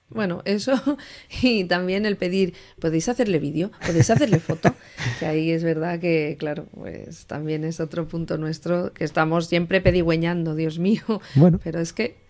Bueno, 0.10 0.42
eso 0.46 0.74
y 1.42 1.64
también 1.66 2.06
el 2.06 2.18
pedir, 2.18 2.54
¿podéis 2.80 3.08
hacerle 3.10 3.40
vídeo? 3.40 3.72
¿Podéis 3.86 4.10
hacerle 4.10 4.40
foto? 4.40 4.76
que 5.20 5.26
ahí 5.26 5.52
es 5.52 5.64
verdad 5.64 6.00
que, 6.00 6.36
claro, 6.38 6.66
pues 6.74 7.26
también 7.28 7.64
es 7.64 7.80
otro 7.80 8.08
punto 8.08 8.38
nuestro, 8.38 8.94
que 8.94 9.06
estamos 9.06 9.48
siempre 9.48 9.80
pedigüeñando, 9.82 10.56
Dios 10.56 10.80
mío. 10.80 11.22
Bueno. 11.36 11.60
Pero 11.64 11.80
es 11.80 11.94
que 11.94 12.22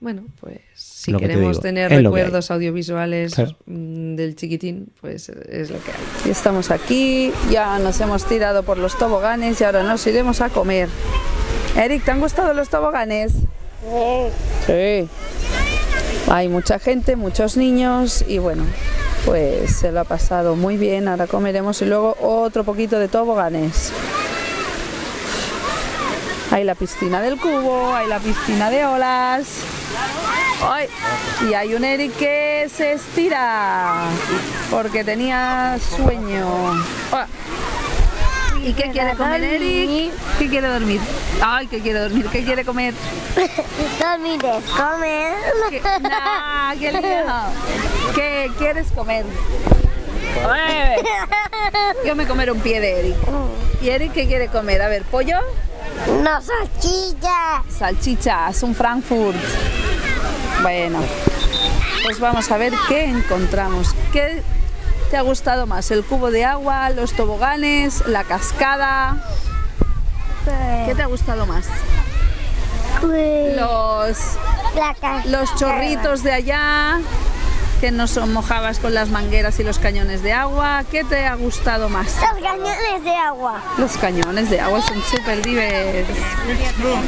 bueno, 0.00 0.24
pues 0.40 0.60
si 0.74 1.12
Lo 1.12 1.18
que 1.18 1.26
te 1.26 1.34
queremos 1.34 1.60
tener 1.60 1.92
es 1.92 2.02
recuerdos 2.02 2.50
audiovisuales 2.50 3.34
Claro. 3.34 3.54
mm, 3.66 4.14
del 4.16 4.34
chiquitín, 4.34 4.90
pues 4.98 5.28
es 5.28 5.70
lo 5.70 5.78
que 5.78 5.90
hay. 5.90 5.98
Y 6.26 6.30
estamos 6.30 6.70
aquí, 6.70 7.30
ya 7.50 7.78
nos 7.78 8.00
hemos 8.00 8.24
tirado 8.26 8.62
por 8.62 8.78
los 8.78 8.96
toboganes 8.96 9.60
y 9.60 9.64
ahora 9.64 9.82
nos 9.82 10.06
iremos 10.06 10.40
a 10.40 10.48
comer. 10.48 10.88
Eric, 11.76 12.02
¿te 12.02 12.12
han 12.12 12.20
gustado 12.20 12.54
los 12.54 12.70
toboganes? 12.70 13.32
Sí. 13.32 13.46
Hay 16.30 16.48
mucha 16.48 16.78
gente, 16.78 17.16
muchos 17.16 17.56
niños 17.56 18.24
y 18.26 18.38
bueno, 18.38 18.62
pues 19.24 19.76
se 19.76 19.90
lo 19.90 20.00
ha 20.00 20.04
pasado 20.04 20.54
muy 20.54 20.76
bien. 20.76 21.08
Ahora 21.08 21.26
comeremos 21.26 21.82
y 21.82 21.86
luego 21.86 22.16
otro 22.20 22.62
poquito 22.62 22.98
de 22.98 23.08
toboganes. 23.08 23.92
Hay 26.52 26.64
la 26.64 26.74
piscina 26.74 27.20
del 27.20 27.36
cubo, 27.38 27.92
hay 27.94 28.08
la 28.08 28.20
piscina 28.20 28.70
de 28.70 28.84
olas. 28.84 29.46
Ay, 30.62 30.88
y 31.48 31.54
hay 31.54 31.74
un 31.74 31.84
Eric 31.84 32.16
que 32.16 32.68
se 32.72 32.92
estira 32.92 34.04
porque 34.70 35.02
tenía 35.02 35.78
sueño. 35.96 36.46
Ah. 37.12 37.26
¿Y 38.62 38.72
qué 38.74 38.90
quiere 38.90 39.14
comer 39.14 39.42
Eric? 39.42 40.12
¿Qué 40.38 40.48
quiere 40.48 40.68
dormir? 40.68 41.00
Ay, 41.42 41.66
¿qué 41.66 41.80
quiere 41.80 42.00
dormir? 42.00 42.26
¿Qué 42.30 42.44
quiere 42.44 42.64
comer? 42.64 42.92
Dormir 44.00 44.40
es 44.44 44.64
comer. 44.70 45.34
¿Qué? 45.70 45.80
Nah, 46.02 46.74
qué 46.78 46.92
lío. 46.92 47.00
¿Qué 48.14 48.50
quieres 48.58 48.88
comer? 48.92 49.24
Yo 52.06 52.14
me 52.16 52.26
comeré 52.26 52.52
un 52.52 52.60
pie 52.60 52.80
de 52.80 53.00
Eric. 53.00 53.16
¿Y 53.80 53.88
Eric 53.88 54.12
qué 54.12 54.26
quiere 54.26 54.48
comer? 54.48 54.82
A 54.82 54.88
ver, 54.88 55.02
pollo, 55.04 55.38
No 56.22 56.40
salchicha. 56.42 57.62
salchichas, 57.68 58.62
un 58.62 58.74
Frankfurt. 58.74 59.36
Bueno, 60.62 61.00
pues 62.04 62.20
vamos 62.20 62.50
a 62.50 62.58
ver 62.58 62.72
qué 62.88 63.04
encontramos. 63.04 63.94
¿Qué 64.12 64.42
te 65.10 65.16
ha 65.16 65.22
gustado 65.22 65.66
más? 65.66 65.90
¿El 65.90 66.04
cubo 66.04 66.30
de 66.30 66.44
agua, 66.44 66.90
los 66.90 67.12
toboganes, 67.12 68.06
la 68.06 68.24
cascada? 68.24 69.16
¿Qué 70.86 70.94
te 70.94 71.02
ha 71.02 71.06
gustado 71.06 71.46
más? 71.46 71.66
Pues, 73.00 73.56
Los, 73.56 74.18
la 74.74 75.22
los 75.26 75.54
chorritos 75.56 76.22
de 76.22 76.32
allá, 76.32 77.00
que 77.80 77.90
nos 77.90 78.16
mojabas 78.28 78.78
con 78.78 78.92
las 78.94 79.08
mangueras 79.08 79.58
y 79.58 79.64
los 79.64 79.78
cañones 79.78 80.22
de 80.22 80.32
agua. 80.32 80.84
¿Qué 80.90 81.02
te 81.04 81.26
ha 81.26 81.34
gustado 81.34 81.88
más? 81.88 82.14
Los 82.20 82.42
cañones 82.42 83.04
de 83.04 83.16
agua. 83.16 83.62
Los 83.78 83.96
cañones 83.96 84.50
de 84.50 84.60
agua 84.60 84.80
son 84.82 85.02
súper 85.02 85.42
divertidos 85.42 86.98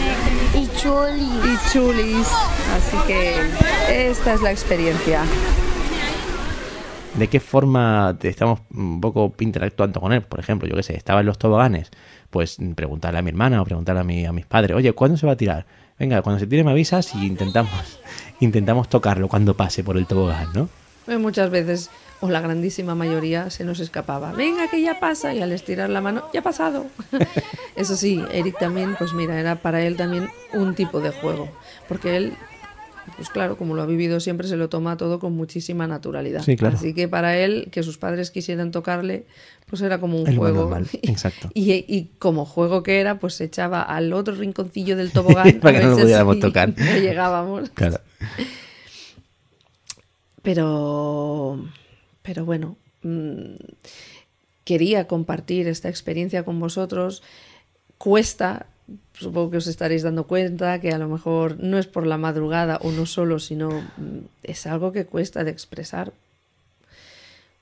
Y 0.55 0.69
chuli. 0.79 1.25
y 1.45 1.71
chulis. 1.71 2.27
Así 2.77 2.97
que 3.07 4.09
esta 4.11 4.33
es 4.35 4.41
la 4.41 4.51
experiencia. 4.51 5.21
¿De 7.14 7.28
qué 7.28 7.40
forma 7.40 8.16
te 8.19 8.28
estamos 8.28 8.61
un 8.75 9.00
poco 9.00 9.35
interactuando 9.38 10.00
con 10.00 10.12
él? 10.12 10.23
Por 10.23 10.40
ejemplo, 10.40 10.66
yo 10.66 10.75
qué 10.75 10.83
sé, 10.83 10.97
estaba 10.97 11.21
en 11.21 11.26
los 11.26 11.38
toboganes, 11.38 11.90
pues 12.31 12.57
preguntarle 12.75 13.19
a 13.19 13.23
mi 13.23 13.28
hermana 13.28 13.61
o 13.61 13.64
preguntarle 13.64 14.00
a, 14.00 14.04
mi, 14.04 14.25
a 14.25 14.33
mis 14.33 14.47
padres, 14.47 14.75
oye, 14.76 14.92
¿cuándo 14.95 15.19
se 15.19 15.26
va 15.26 15.33
a 15.33 15.37
tirar? 15.37 15.66
Venga, 15.99 16.23
cuando 16.23 16.40
se 16.40 16.47
tire 16.47 16.64
me 16.64 16.71
avisas 16.71 17.14
y 17.14 17.26
intentamos, 17.26 17.71
intentamos 18.40 18.88
tocarlo 18.88 19.28
cuando 19.28 19.54
pase 19.54 19.85
por 19.85 19.99
el 19.99 20.07
tobogán, 20.07 20.49
¿no? 20.54 20.69
Eh, 21.07 21.19
Muchas 21.19 21.50
veces, 21.50 21.90
o 22.21 22.31
la 22.31 22.40
grandísima 22.40 22.95
mayoría, 22.95 23.50
se 23.50 23.64
nos 23.64 23.81
escapaba. 23.81 24.33
Venga, 24.33 24.69
que 24.69 24.81
ya 24.81 24.99
pasa. 25.00 25.35
Y 25.35 25.42
al 25.42 25.52
estirar 25.52 25.90
la 25.90 26.00
mano, 26.00 26.23
ya 26.33 26.40
ha 26.40 26.42
pasado. 26.42 26.87
Eso 27.76 27.97
sí, 27.97 28.25
Eric 28.33 28.59
también, 28.59 28.95
pues 28.97 29.12
mira, 29.12 29.38
era 29.38 29.57
para 29.57 29.83
él 29.83 29.97
también 29.97 30.31
un 30.54 30.75
tipo 30.75 31.00
de 31.00 31.11
juego. 31.11 31.49
Porque 31.88 32.16
él, 32.16 32.35
pues 33.17 33.29
claro, 33.31 33.57
como 33.57 33.75
lo 33.75 33.83
ha 33.83 33.87
vivido 33.87 34.21
siempre, 34.21 34.47
se 34.47 34.57
lo 34.57 34.69
toma 34.69 34.97
todo 34.97 35.19
con 35.19 35.35
muchísima 35.35 35.87
naturalidad. 35.87 36.43
Sí, 36.43 36.57
claro. 36.57 36.77
Así 36.77 36.95
que 36.95 37.09
para 37.09 37.37
él, 37.37 37.69
que 37.71 37.83
sus 37.83 37.99
padres 37.99 38.31
quisieran 38.31 38.71
tocarle, 38.71 39.27
pues 39.67 39.83
era 39.83 39.99
como 39.99 40.19
un 40.19 40.37
juego. 40.37 40.63
normal, 40.63 40.89
exacto. 41.03 41.51
Y, 41.55 41.73
y 41.73 42.11
como 42.19 42.45
juego 42.45 42.83
que 42.83 43.01
era, 43.01 43.19
pues 43.19 43.35
se 43.35 43.45
echaba 43.45 43.83
al 43.83 44.13
otro 44.13 44.35
rinconcillo 44.35 44.97
del 44.97 45.11
tobogán. 45.13 45.61
Para 45.61 45.81
que 45.81 45.85
no 45.85 45.91
lo 45.93 45.99
pudiéramos 45.99 46.41
tocar. 46.41 46.73
No 46.77 46.99
llegábamos. 46.99 47.71
Claro. 47.71 48.01
Pero, 50.43 51.65
pero 52.23 52.45
bueno, 52.45 52.77
mm, 53.03 53.55
quería 54.65 55.07
compartir 55.07 55.69
esta 55.69 55.89
experiencia 55.89 56.45
con 56.45 56.59
vosotros. 56.59 57.23
Cuesta, 57.99 58.67
supongo 59.15 59.51
que 59.51 59.57
os 59.59 59.67
estaréis 59.67 60.03
dando 60.03 60.27
cuenta, 60.27 60.81
que 60.81 60.93
a 60.93 60.99
lo 60.99 61.09
mejor 61.09 61.59
no 61.59 61.79
es 61.79 61.87
por 61.87 62.07
la 62.07 62.19
madrugada 62.19 62.79
o 62.83 62.91
no 62.91 63.07
solo, 63.07 63.39
sino 63.39 63.71
mm, 63.71 64.19
es 64.43 64.67
algo 64.67 64.93
que 64.93 65.07
cuesta 65.07 65.45
de 65.45 65.51
expresar. 65.51 66.13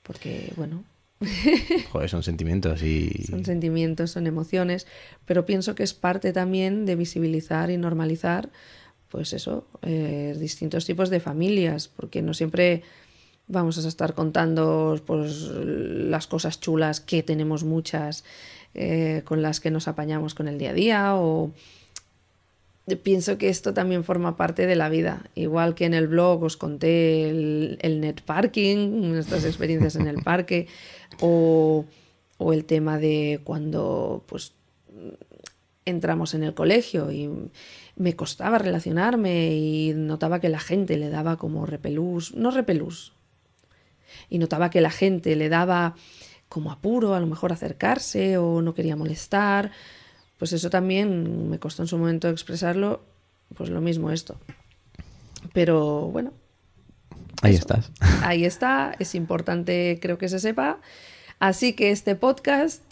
Porque, 0.03 0.53
bueno, 0.55 0.83
Joder, 1.91 2.09
son 2.09 2.23
sentimientos 2.23 2.81
y... 2.81 3.11
son 3.29 3.45
sentimientos, 3.45 4.11
son 4.11 4.27
emociones, 4.27 4.87
pero 5.25 5.45
pienso 5.45 5.75
que 5.75 5.83
es 5.83 5.93
parte 5.93 6.33
también 6.33 6.85
de 6.85 6.95
visibilizar 6.95 7.69
y 7.69 7.77
normalizar, 7.77 8.49
pues 9.09 9.33
eso, 9.33 9.67
eh, 9.83 10.35
distintos 10.39 10.85
tipos 10.85 11.09
de 11.09 11.19
familias, 11.19 11.87
porque 11.89 12.21
no 12.21 12.33
siempre 12.33 12.81
vamos 13.47 13.83
a 13.83 13.87
estar 13.87 14.13
contando 14.13 14.99
pues, 15.05 15.51
las 15.51 16.27
cosas 16.27 16.59
chulas, 16.59 17.01
que 17.01 17.21
tenemos 17.21 17.63
muchas, 17.63 18.23
eh, 18.73 19.21
con 19.25 19.41
las 19.41 19.59
que 19.59 19.71
nos 19.71 19.87
apañamos 19.87 20.33
con 20.33 20.47
el 20.47 20.57
día 20.57 20.71
a 20.71 20.73
día, 20.73 21.15
o 21.15 21.51
pienso 23.03 23.37
que 23.37 23.49
esto 23.49 23.73
también 23.73 24.03
forma 24.03 24.37
parte 24.37 24.65
de 24.65 24.75
la 24.75 24.89
vida. 24.89 25.29
Igual 25.35 25.75
que 25.75 25.85
en 25.85 25.93
el 25.93 26.07
blog 26.07 26.43
os 26.43 26.57
conté 26.57 27.29
el, 27.29 27.77
el 27.81 28.01
net 28.01 28.21
parking, 28.21 29.11
nuestras 29.11 29.45
experiencias 29.45 29.95
en 29.95 30.07
el 30.07 30.17
parque, 30.23 30.67
o, 31.19 31.85
o 32.37 32.53
el 32.53 32.65
tema 32.65 32.97
de 32.97 33.41
cuando 33.43 34.23
pues 34.27 34.53
entramos 35.85 36.33
en 36.33 36.43
el 36.43 36.53
colegio 36.53 37.11
y 37.11 37.29
me 37.95 38.15
costaba 38.15 38.57
relacionarme 38.57 39.55
y 39.55 39.93
notaba 39.95 40.39
que 40.39 40.49
la 40.49 40.59
gente 40.59 40.97
le 40.97 41.09
daba 41.09 41.37
como 41.37 41.65
repelús, 41.65 42.33
no 42.35 42.51
repelús, 42.51 43.13
y 44.29 44.37
notaba 44.37 44.69
que 44.69 44.81
la 44.81 44.91
gente 44.91 45.35
le 45.35 45.49
daba 45.49 45.95
como 46.51 46.69
apuro 46.69 47.15
a 47.15 47.19
lo 47.21 47.27
mejor 47.27 47.53
acercarse 47.53 48.37
o 48.37 48.61
no 48.61 48.73
quería 48.73 48.97
molestar, 48.97 49.71
pues 50.37 50.51
eso 50.51 50.69
también 50.69 51.49
me 51.49 51.59
costó 51.59 51.81
en 51.81 51.87
su 51.87 51.97
momento 51.97 52.27
expresarlo, 52.27 53.01
pues 53.55 53.69
lo 53.69 53.79
mismo 53.79 54.11
esto. 54.11 54.37
Pero 55.53 56.07
bueno, 56.07 56.33
Ahí 57.41 57.53
Eso. 57.53 57.61
estás. 57.61 57.91
ahí 58.23 58.43
está, 58.43 58.93
es 58.99 59.15
importante 59.15 59.97
creo 60.01 60.17
que 60.17 60.27
se 60.27 60.39
sepa. 60.39 60.81
Así 61.39 61.71
que 61.71 61.91
este 61.91 62.15
podcast 62.15 62.83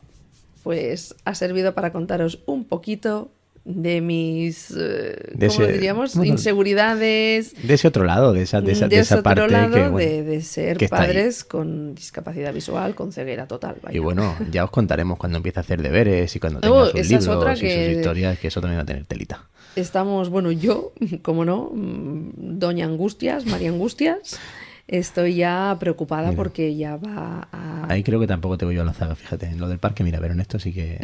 pues 0.63 1.13
ha 1.25 1.35
servido 1.35 1.75
para 1.75 1.91
contaros 1.91 2.39
un 2.45 2.63
poquito 2.63 3.29
de 3.71 4.01
mis, 4.01 4.71
eh, 4.71 5.15
De 5.33 5.47
¿cómo 5.47 5.59
lo 5.61 5.67
diríamos? 5.67 6.15
bueno, 6.15 6.31
Inseguridades. 6.33 7.53
De 7.61 7.73
ese 7.75 7.87
otro 7.87 8.03
lado, 8.03 8.33
de 8.33 8.41
esa, 8.41 8.61
de 8.61 8.71
esa, 8.71 8.87
de 8.87 8.99
esa 8.99 9.15
ese 9.15 9.23
parte 9.23 9.41
otro 9.41 9.51
lado 9.55 9.75
que, 9.75 9.87
bueno, 9.87 9.97
de, 10.09 10.23
de 10.23 10.41
ser 10.41 10.77
que 10.77 10.89
padres 10.89 11.43
con 11.43 11.93
discapacidad 11.95 12.53
visual, 12.53 12.95
con 12.95 13.11
ceguera 13.11 13.47
total. 13.47 13.75
vaya. 13.83 13.95
Y 13.95 13.99
bueno, 13.99 14.35
ya 14.51 14.63
os 14.63 14.71
contaremos 14.71 15.17
cuando 15.19 15.37
empiece 15.37 15.59
a 15.59 15.61
hacer 15.61 15.81
deberes 15.81 16.35
y 16.35 16.39
cuando 16.39 16.59
Oh, 16.59 16.61
tenga 16.61 16.85
sus 16.85 16.89
esa 16.95 16.99
es 17.01 17.09
libros 17.21 17.27
otra 17.37 17.53
y 17.55 17.59
que- 17.59 17.85
sus 17.85 17.97
historias, 17.97 18.39
que 18.39 18.47
eso 18.47 18.59
también 18.61 18.79
va 18.79 18.83
a 18.83 18.85
tener 18.87 19.05
telita. 19.05 19.45
Estamos, 19.75 20.29
bueno, 20.29 20.51
yo, 20.51 20.93
como 21.21 21.45
no, 21.45 21.69
mm, 21.73 22.57
Doña 22.59 22.85
Angustias, 22.85 23.45
María 23.45 23.69
Angustias, 23.69 24.39
estoy 24.87 25.35
ya 25.35 25.77
preocupada 25.79 26.29
Mira. 26.29 26.37
porque 26.37 26.75
ya 26.75 26.97
va 26.97 27.47
a... 27.51 27.68
Ahí 27.89 28.03
creo 28.03 28.19
que 28.19 28.27
tampoco 28.27 28.55
te 28.55 28.65
voy 28.65 28.75
yo 28.75 28.83
a 28.83 28.85
la 28.85 28.93
zaga, 28.93 29.15
fíjate. 29.15 29.47
En 29.47 29.59
lo 29.59 29.67
del 29.67 29.79
parque, 29.79 30.03
mira, 30.03 30.19
pero 30.19 30.35
en 30.35 30.41
esto 30.41 30.59
sí 30.59 30.71
que 30.71 30.99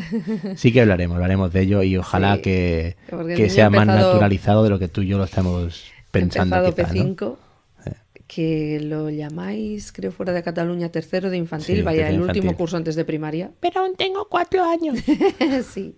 sí 0.55 0.71
que 0.71 0.81
hablaremos, 0.81 1.15
hablaremos 1.15 1.51
de 1.51 1.61
ello 1.61 1.81
y 1.81 1.97
ojalá 1.97 2.35
Sí, 2.35 2.41
que, 2.43 2.95
que 3.35 3.49
sea 3.49 3.71
más 3.71 3.87
naturalizado 3.87 4.63
de 4.63 4.69
lo 4.69 4.77
que 4.77 4.87
tú 4.87 5.01
y 5.01 5.07
yo 5.07 5.17
lo 5.17 5.23
estamos 5.23 5.85
pensando 6.11 6.55
empezado 6.57 6.75
quizá, 6.75 7.03
¿no? 7.03 7.15
P5, 7.15 7.35
que 8.27 8.79
lo 8.81 9.09
llamáis, 9.09 9.91
creo, 9.91 10.11
fuera 10.11 10.31
de 10.31 10.43
Cataluña, 10.43 10.89
tercero 10.89 11.31
de 11.31 11.37
infantil, 11.37 11.77
Sí, 11.77 11.81
vaya, 11.81 12.07
el 12.07 12.21
último 12.21 12.55
curso 12.55 12.77
antes 12.77 12.95
de 12.95 13.03
primaria. 13.03 13.49
Pero 13.61 13.81
aún 13.81 13.95
tengo 13.95 14.27
cuatro 14.29 14.63
años. 14.63 14.99
sí, 15.73 15.95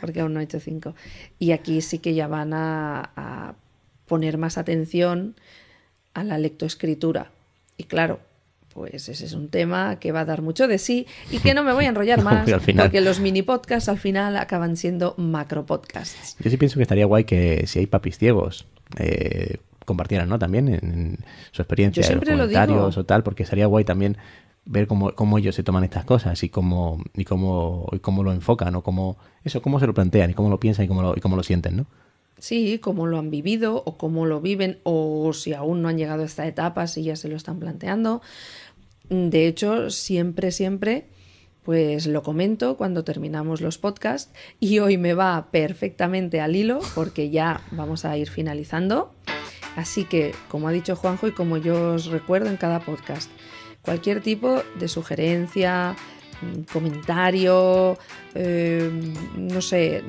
porque 0.00 0.22
aún 0.22 0.34
no 0.34 0.40
he 0.40 0.42
hecho 0.42 0.58
cinco. 0.58 0.96
Y 1.38 1.52
aquí 1.52 1.80
sí 1.82 2.00
que 2.00 2.14
ya 2.14 2.26
van 2.26 2.52
a, 2.52 3.10
a 3.14 3.54
poner 4.06 4.38
más 4.38 4.58
atención 4.58 5.36
a 6.14 6.24
la 6.24 6.38
lectoescritura. 6.38 7.30
Y 7.76 7.84
claro, 7.84 8.18
pues 8.76 9.08
ese 9.08 9.24
es 9.24 9.32
un 9.32 9.48
tema 9.48 9.98
que 9.98 10.12
va 10.12 10.20
a 10.20 10.24
dar 10.26 10.42
mucho 10.42 10.68
de 10.68 10.76
sí 10.76 11.06
y 11.30 11.38
que 11.38 11.54
no 11.54 11.64
me 11.64 11.72
voy 11.72 11.86
a 11.86 11.88
enrollar 11.88 12.22
más, 12.22 12.36
Porque 12.40 12.52
al 12.54 12.60
final- 12.60 12.84
porque 12.86 13.00
los 13.00 13.18
mini 13.20 13.40
podcasts 13.42 13.88
al 13.88 13.98
final 13.98 14.36
acaban 14.36 14.76
siendo 14.76 15.14
macro 15.16 15.64
podcasts. 15.64 16.36
Yo 16.38 16.50
sí 16.50 16.58
pienso 16.58 16.76
que 16.76 16.82
estaría 16.82 17.06
guay 17.06 17.24
que 17.24 17.66
si 17.66 17.78
hay 17.78 17.86
papis 17.86 18.18
ciegos 18.18 18.66
eh, 18.98 19.56
compartieran, 19.86 20.28
¿no? 20.28 20.38
También 20.38 20.68
en, 20.68 20.74
en 20.84 21.18
su 21.52 21.62
experiencia, 21.62 22.02
Yo 22.06 22.16
los 22.16 22.24
lo 22.28 22.32
comentarios 22.34 22.90
digo. 22.94 23.00
o 23.00 23.04
tal, 23.04 23.22
porque 23.22 23.44
estaría 23.44 23.66
guay 23.66 23.84
también 23.84 24.18
ver 24.66 24.86
cómo, 24.88 25.12
cómo 25.14 25.38
ellos 25.38 25.54
se 25.54 25.62
toman 25.62 25.84
estas 25.84 26.04
cosas 26.04 26.42
y 26.42 26.48
cómo, 26.50 27.02
y 27.14 27.24
cómo, 27.24 27.86
y 27.92 28.00
cómo 28.00 28.22
lo 28.24 28.32
enfocan 28.32 28.74
o 28.74 28.82
cómo, 28.82 29.16
eso, 29.44 29.62
cómo 29.62 29.80
se 29.80 29.86
lo 29.86 29.94
plantean 29.94 30.30
y 30.30 30.34
cómo 30.34 30.50
lo 30.50 30.60
piensan 30.60 30.84
y 30.84 30.88
cómo 30.88 31.02
lo, 31.02 31.16
y 31.16 31.20
cómo 31.20 31.36
lo 31.36 31.42
sienten, 31.42 31.76
¿no? 31.78 31.86
sí, 32.38 32.78
cómo 32.80 33.06
lo 33.06 33.16
han 33.18 33.30
vivido 33.30 33.82
o 33.86 33.96
cómo 33.96 34.26
lo 34.26 34.42
viven 34.42 34.78
o 34.82 35.32
si 35.32 35.54
aún 35.54 35.80
no 35.80 35.88
han 35.88 35.96
llegado 35.96 36.20
a 36.22 36.26
esta 36.26 36.46
etapa, 36.46 36.86
si 36.86 37.02
ya 37.02 37.16
se 37.16 37.28
lo 37.30 37.36
están 37.36 37.58
planteando. 37.58 38.20
De 39.08 39.46
hecho, 39.46 39.90
siempre, 39.90 40.50
siempre, 40.50 41.06
pues 41.62 42.06
lo 42.06 42.22
comento 42.22 42.76
cuando 42.76 43.04
terminamos 43.04 43.60
los 43.60 43.78
podcasts 43.78 44.32
y 44.60 44.78
hoy 44.78 44.98
me 44.98 45.14
va 45.14 45.48
perfectamente 45.50 46.40
al 46.40 46.56
hilo 46.56 46.80
porque 46.94 47.30
ya 47.30 47.60
vamos 47.72 48.04
a 48.04 48.16
ir 48.16 48.30
finalizando. 48.30 49.14
Así 49.76 50.04
que, 50.04 50.34
como 50.48 50.68
ha 50.68 50.72
dicho 50.72 50.96
Juanjo 50.96 51.28
y 51.28 51.32
como 51.32 51.56
yo 51.56 51.94
os 51.94 52.06
recuerdo 52.06 52.48
en 52.48 52.56
cada 52.56 52.80
podcast, 52.80 53.30
cualquier 53.82 54.22
tipo 54.22 54.62
de 54.78 54.88
sugerencia, 54.88 55.94
mm, 56.40 56.72
comentario, 56.72 57.98
eh, 58.34 58.90
no 59.36 59.60
sé, 59.60 60.02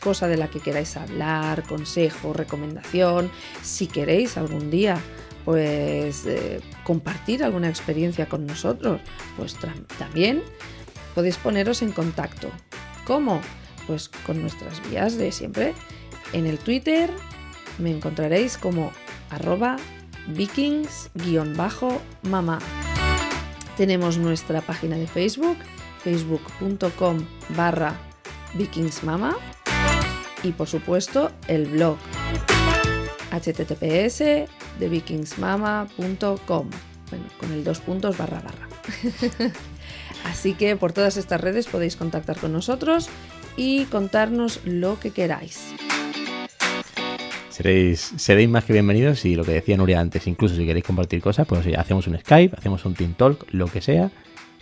cosa 0.00 0.28
de 0.28 0.36
la 0.36 0.48
que 0.48 0.60
queráis 0.60 0.96
hablar, 0.96 1.64
consejo, 1.64 2.32
recomendación, 2.32 3.30
si 3.62 3.86
queréis 3.86 4.36
algún 4.36 4.70
día 4.70 5.00
pues 5.46 6.26
eh, 6.26 6.60
compartir 6.82 7.44
alguna 7.44 7.68
experiencia 7.68 8.28
con 8.28 8.46
nosotros, 8.46 9.00
pues 9.36 9.56
también 9.96 10.42
podéis 11.14 11.38
poneros 11.38 11.82
en 11.82 11.92
contacto. 11.92 12.50
¿Cómo? 13.06 13.40
Pues 13.86 14.08
con 14.08 14.42
nuestras 14.42 14.82
vías 14.90 15.16
de 15.16 15.30
siempre. 15.30 15.72
En 16.32 16.46
el 16.46 16.58
Twitter 16.58 17.08
me 17.78 17.92
encontraréis 17.92 18.58
como 18.58 18.90
arroba 19.30 19.76
vikings-mama. 20.26 22.58
Tenemos 23.76 24.18
nuestra 24.18 24.62
página 24.62 24.96
de 24.96 25.06
Facebook, 25.06 25.58
facebook.com 26.02 27.24
barra 27.50 27.94
vikingsmama 28.54 29.36
y 30.42 30.50
por 30.52 30.66
supuesto 30.66 31.30
el 31.46 31.66
blog 31.66 31.98
https 33.30 34.48
de 34.78 34.88
vikingsmama.com 34.88 36.70
bueno, 37.10 37.24
con 37.38 37.52
el 37.52 37.64
dos 37.64 37.80
puntos 37.80 38.18
barra 38.18 38.40
barra. 38.40 38.68
Así 40.24 40.54
que 40.54 40.76
por 40.76 40.92
todas 40.92 41.16
estas 41.16 41.40
redes 41.40 41.66
podéis 41.66 41.96
contactar 41.96 42.36
con 42.38 42.52
nosotros 42.52 43.08
y 43.56 43.84
contarnos 43.84 44.60
lo 44.64 44.98
que 44.98 45.10
queráis. 45.10 45.72
Seréis, 47.50 48.12
seréis 48.16 48.48
más 48.50 48.64
que 48.64 48.74
bienvenidos 48.74 49.24
y 49.24 49.34
lo 49.34 49.44
que 49.44 49.52
decía 49.52 49.76
Nuria 49.76 50.00
antes, 50.00 50.26
incluso 50.26 50.56
si 50.56 50.66
queréis 50.66 50.84
compartir 50.84 51.22
cosas, 51.22 51.46
pues 51.46 51.66
hacemos 51.78 52.06
un 52.06 52.18
Skype, 52.18 52.54
hacemos 52.56 52.84
un 52.84 52.94
Team 52.94 53.14
Talk, 53.14 53.46
lo 53.52 53.66
que 53.66 53.80
sea, 53.80 54.10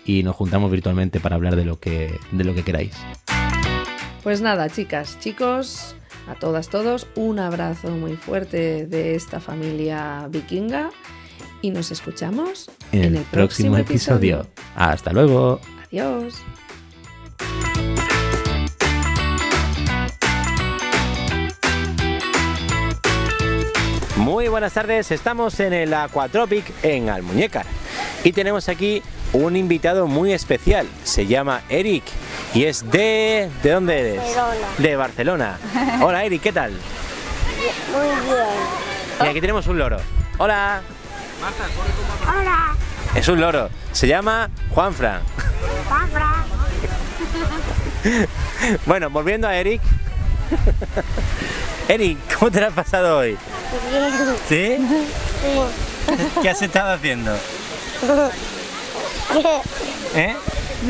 y 0.05 0.23
nos 0.23 0.37
juntamos 0.37 0.71
virtualmente 0.71 1.19
para 1.19 1.35
hablar 1.35 1.57
de 1.57 1.65
lo 1.65 1.81
que, 1.81 2.15
de 2.31 2.45
lo 2.45 2.55
que 2.55 2.63
queráis. 2.63 2.95
Pues 4.23 4.43
nada, 4.43 4.69
chicas, 4.71 5.19
chicos, 5.19 5.97
a 6.29 6.35
todas, 6.35 6.69
todos, 6.69 7.07
un 7.15 7.39
abrazo 7.39 7.91
muy 7.91 8.17
fuerte 8.17 8.87
de 8.87 9.15
esta 9.15 9.41
familia 9.41 10.27
vikinga 10.31 10.91
y 11.61 11.71
nos 11.71 11.91
escuchamos 11.91 12.71
en, 12.93 13.17
el, 13.17 13.23
próximo, 13.25 13.77
episodio. 13.77 14.47
Hasta 14.75 15.13
luego. 15.13 15.61
Adiós. 15.87 16.35
Muy 24.17 24.49
buenas 24.49 24.73
tardes, 24.73 25.11
estamos 25.11 25.61
en 25.61 25.73
el 25.73 25.93
Aquatropic 25.93 26.65
en 26.83 27.11
Almuñécar 27.11 27.67
y 28.23 28.33
tenemos 28.33 28.69
aquí 28.69 29.03
un 29.35 29.57
invitado 29.57 30.07
muy 30.07 30.33
especial, 30.33 30.87
se 31.03 31.27
llama 31.27 31.63
Eric 31.69 32.05
y 32.55 32.65
es 32.65 32.89
de... 32.91 33.51
¿De 33.63 33.71
dónde 33.71 34.01
eres? 34.01 34.17
Barcelona. 34.23 34.67
De 34.79 34.97
Barcelona. 34.97 35.59
Hola 36.01 36.25
Eric, 36.25 36.43
¿qué 36.43 36.53
tal? 36.53 36.71
Muy 36.71 38.07
bien. 38.07 39.25
Y 39.25 39.27
aquí 39.27 39.41
tenemos 39.41 39.67
un 39.67 39.79
loro. 39.79 39.97
Hola. 40.39 40.81
Hola. 42.29 42.77
Es 43.15 43.29
un 43.29 43.41
loro. 43.41 43.71
Se 43.93 44.07
llama 44.07 44.49
Juanfran. 44.71 45.21
Papá. 45.89 46.45
Bueno, 48.87 49.11
volviendo 49.11 49.49
a 49.49 49.57
Eric. 49.57 49.81
Eric, 51.89 52.19
¿cómo 52.39 52.51
te 52.51 52.61
lo 52.61 52.67
has 52.69 52.73
pasado 52.73 53.19
hoy? 53.19 53.37
Bien. 54.49 54.87
¿Sí? 54.89 54.89
Sí. 55.43 56.31
¿Qué 56.43 56.51
has 56.51 56.63
estado 56.63 56.93
haciendo? 56.93 57.35
¿Eh? 60.15 60.37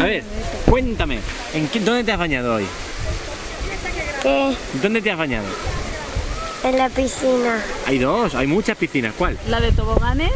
A 0.01 0.05
ver, 0.05 0.25
cuéntame, 0.69 1.21
¿en 1.53 1.69
qué, 1.69 1.81
¿dónde 1.81 2.05
te 2.05 2.13
has 2.13 2.19
bañado 2.19 2.57
hoy? 2.57 2.67
¿Qué? 4.23 4.57
¿Dónde 4.83 5.01
te 5.01 5.11
has 5.11 5.19
bañado? 5.19 5.47
En 6.65 6.79
la 6.79 6.89
piscina. 6.89 7.63
Hay 7.87 7.99
dos, 7.99 8.35
hay 8.35 8.47
muchas 8.47 8.77
piscinas. 8.77 9.13
¿Cuál? 9.17 9.39
¿La 9.49 9.61
de 9.61 9.71
toboganes? 9.73 10.33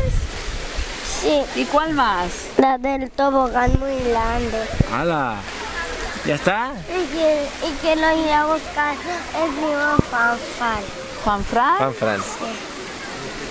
Sí. 1.23 1.42
¿Y 1.57 1.64
cuál 1.64 1.94
más? 1.94 2.29
La 2.59 2.79
del 2.79 3.11
tobogán 3.11 3.73
muy 3.81 3.99
grande. 4.11 4.59
¡Hala! 4.92 5.37
¿Ya 6.27 6.35
está? 6.35 6.73
Y 6.88 7.07
que, 7.16 7.47
y 7.66 7.73
que 7.81 7.97
lo 7.97 8.21
iré 8.21 8.33
a 8.33 8.44
buscar 8.44 8.94
el 8.94 9.51
primo 9.55 9.97
Fanfan. 10.11 10.83
¿Juan 11.25 11.44
Fran? 11.44 11.77
Juan 11.79 11.94
Fran. 11.94 12.21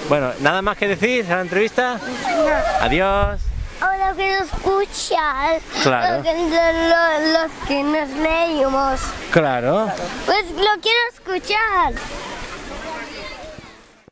Bueno, 0.07 0.31
¿nada 0.39 0.61
más 0.61 0.77
que 0.77 0.87
decir 0.87 1.25
a 1.25 1.37
la 1.37 1.41
entrevista? 1.41 1.95
No. 1.95 2.85
Adiós. 2.85 3.41
Ahora 3.79 4.13
quiero 4.15 4.43
escuchar 4.43 5.59
Claro. 5.83 6.17
lo 6.17 6.23
que, 6.23 6.33
lo- 6.33 7.67
que 7.67 7.83
nos 7.83 8.09
leímos. 8.09 8.99
Claro. 9.31 9.91
Pues 10.25 10.45
lo 10.51 10.81
quiero 10.81 10.99
escuchar. 11.13 11.93